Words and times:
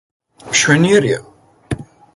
მშვენიერია. 0.53 1.21